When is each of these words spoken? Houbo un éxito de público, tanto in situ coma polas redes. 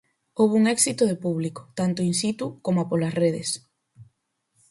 Houbo 0.39 0.53
un 0.61 0.65
éxito 0.75 1.03
de 1.07 1.17
público, 1.25 1.61
tanto 1.79 1.99
in 2.09 2.13
situ 2.21 2.45
coma 2.65 2.87
polas 2.89 3.13
redes. 3.21 3.49